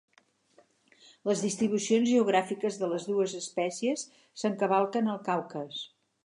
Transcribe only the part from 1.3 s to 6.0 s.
distribucions geogràfiques de les dues espècies s'encavalquen al Caucas.